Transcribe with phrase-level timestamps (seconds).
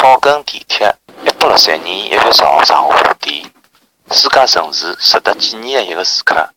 [0.00, 0.96] 草根地铁
[1.26, 3.44] 一八六三年一月十号上午五点，
[4.10, 6.54] 世界城市值得纪念的一个时刻。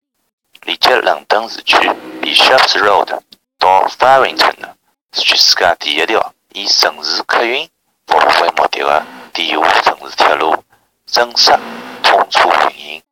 [0.62, 1.76] 连接伦敦市区
[2.22, 3.20] Bishops Road
[3.60, 4.78] 到 Farrington 的
[5.12, 7.70] 是全世界第一条以城市客运
[8.08, 10.64] 服务为目的的地下城市铁路
[11.06, 11.52] 正式
[12.02, 13.04] 通车运营。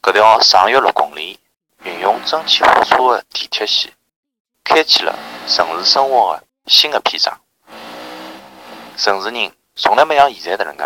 [0.00, 1.38] 搿条长约六公里、
[1.84, 3.92] 运用蒸汽火车的地铁线，
[4.64, 5.14] 开启了
[5.46, 7.38] 城市生活的新的篇章。
[8.98, 10.84] 城市人从来没像现在迭能介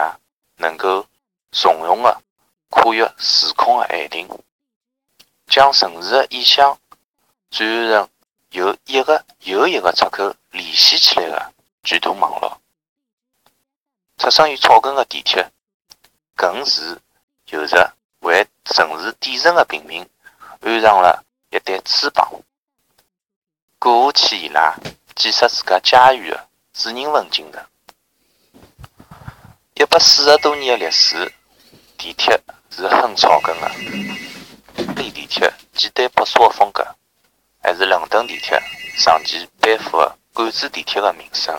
[0.56, 1.06] 能够
[1.50, 2.22] 从容的
[2.68, 4.28] 跨越时空的限定，
[5.46, 6.78] 将城市的意象
[7.50, 8.08] 转换成
[8.50, 12.60] 由一个又一个出口联系起来的巨大网络。
[14.18, 15.50] 出生于草根的地铁，
[16.36, 17.00] 更是
[17.46, 20.06] 有着为城市底层的平民
[20.60, 22.30] 安上了一对翅膀。
[23.78, 24.76] 过河起伊拉，
[25.16, 27.66] 建设自家家园的主人翁精神。
[29.74, 31.32] 一百四十多年的历史，
[31.96, 32.38] 地铁
[32.70, 33.68] 是很草根的。
[34.94, 36.86] 巴黎地铁简单朴素的风格，
[37.62, 38.60] 还是伦敦地铁
[38.98, 41.58] 长期背负的管制地铁的名声，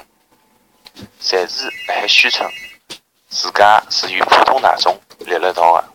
[1.22, 2.48] 侪是辣海宣称
[3.30, 5.90] 自家是与普通大众立了道的。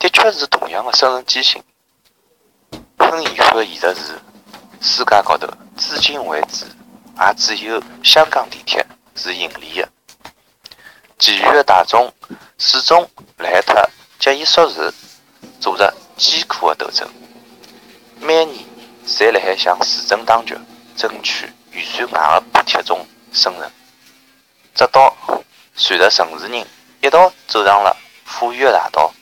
[0.00, 1.62] 的确是同样的生存艰辛。
[2.98, 4.20] 很遗憾的现实是，
[4.80, 9.88] 世界高头至今为止，也只有香港地铁是盈利的。
[11.20, 12.10] 其余的大众
[12.56, 13.74] 始终辣海特
[14.18, 14.90] 节衣缩食
[15.60, 17.06] 做着艰苦的斗争，
[18.18, 18.64] 每年
[19.06, 20.56] 侪辣海向市政当局
[20.96, 23.70] 争取预算外的补贴中生存，
[24.74, 25.14] 直到
[25.74, 26.66] 随着城市人
[27.02, 29.12] 一道走上了富裕的大道，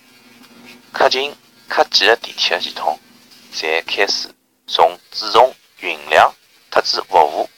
[0.92, 1.34] 可勤
[1.68, 2.96] 可记的地铁系统
[3.52, 4.32] 才开始
[4.68, 6.32] 从注重运量
[6.70, 7.50] 特指服务，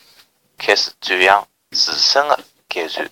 [0.56, 3.06] 开始转向自身的改善。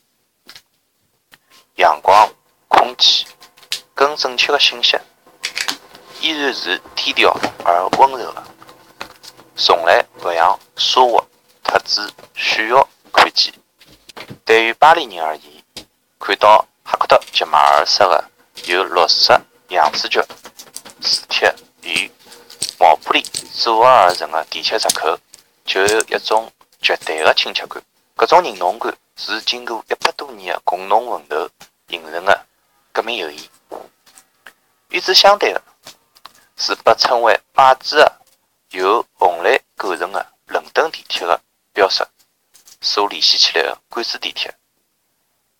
[1.78, 2.28] 阳光、
[2.66, 3.24] 空气
[3.94, 4.98] 更准确的信息，
[6.20, 7.32] 依然是低调
[7.64, 8.42] 而温柔的，
[9.54, 11.24] 从来不像奢华
[11.62, 12.00] 特指
[12.34, 13.54] 炫耀看见。
[14.44, 15.52] 对于巴黎人而言，
[16.18, 18.24] 看到哈克特吉马尔式的
[18.64, 20.20] 由绿色羊齿脚、
[21.00, 22.10] 磁铁与
[22.80, 25.16] 毛玻璃组合而成的地铁闸口，
[25.64, 26.50] 就有一种
[26.82, 27.80] 绝对的亲切感。
[28.18, 31.48] 搿种认同感是经过一百多年的共同奋斗。
[31.88, 32.46] 形成的
[32.92, 33.48] 革命友谊。
[34.90, 35.62] 与之相对的
[36.56, 38.20] 是被称为“摆子”的
[38.72, 41.40] 由红蓝构成的伦敦地铁的
[41.72, 42.06] 标识
[42.82, 44.54] 所联系起来的管制地铁，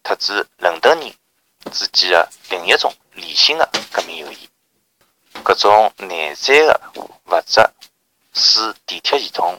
[0.03, 1.11] 特指伦敦人
[1.73, 4.51] 之间的另一种理性的革命友谊。
[5.43, 7.11] 搿种内在的物
[7.47, 7.67] 质
[8.35, 9.59] 使地铁系统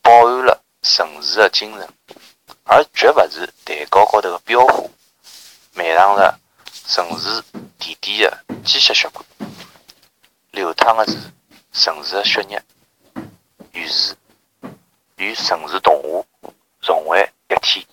[0.00, 1.86] 饱含了城市的精神，
[2.68, 4.82] 而绝勿是蛋糕高头的标花。
[5.74, 6.38] 漫上着
[6.86, 7.42] 城市
[7.78, 9.24] 点点的机械血管，
[10.50, 11.16] 流淌的是
[11.72, 12.62] 城市的血液，
[13.72, 14.16] 于是
[15.16, 16.50] 与城市同化
[16.80, 17.86] 融为一体，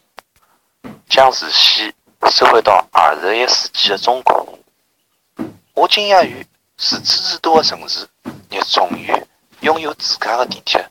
[1.09, 1.94] 将视线
[2.31, 4.57] 收回到二十一世纪的中国。
[5.73, 6.45] 我惊讶于如
[6.78, 8.07] 此之多的城市
[8.50, 9.13] 热衷于
[9.59, 10.90] 拥有自家的地铁，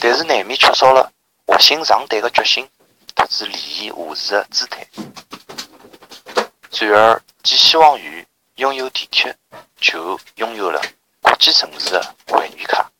[0.00, 1.12] 但是难免缺少了
[1.46, 2.68] 活心上队的决心，
[3.32, 4.86] 是利益务实的姿态。
[6.80, 8.26] 然而，寄希望于
[8.56, 9.34] 拥有地铁，
[9.80, 10.78] 就拥有了
[11.22, 12.90] 国际城市的会员卡，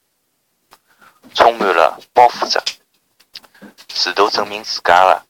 [1.34, 2.62] 充满了包袱者，
[3.92, 5.22] 试图证明自家的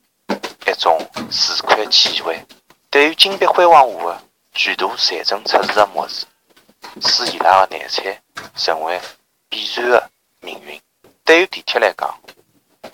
[0.70, 1.00] 一种
[1.32, 2.46] 市侩气味。
[2.90, 6.24] 对于金碧辉煌下的巨大财政赤字的漠视，
[7.00, 8.22] 使伊拉的难产
[8.54, 9.00] 成为
[9.48, 10.10] 必然的
[10.40, 10.80] 命运。
[11.24, 12.16] 对于地铁来讲，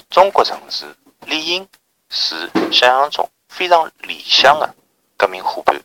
[0.09, 0.87] 中国城市
[1.27, 1.69] 理应
[2.11, 4.75] 是想象中非常理想的。
[5.17, 5.77] 革命伙伴，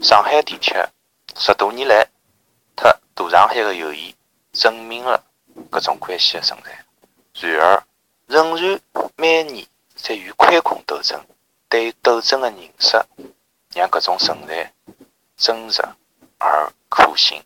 [0.00, 0.88] 上海地铁
[1.36, 2.08] 十多年来
[2.76, 4.14] 特大上海的友谊，
[4.52, 5.20] 证明了
[5.70, 6.84] 搿种关系的存在。
[7.40, 7.82] 然而，
[8.26, 8.80] 仍然
[9.16, 9.66] 每年
[9.96, 11.20] 在与亏空斗争。
[11.68, 12.96] 对斗争的认识，
[13.74, 14.72] 让搿种存在
[15.36, 15.82] 真实
[16.38, 17.42] 而可信。